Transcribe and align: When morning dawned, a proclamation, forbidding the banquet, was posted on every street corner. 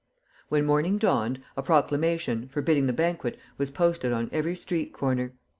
When 0.49 0.65
morning 0.65 0.97
dawned, 0.97 1.43
a 1.55 1.61
proclamation, 1.61 2.47
forbidding 2.47 2.87
the 2.87 2.91
banquet, 2.91 3.39
was 3.59 3.69
posted 3.69 4.11
on 4.11 4.29
every 4.33 4.55
street 4.55 4.93
corner. 4.93 5.33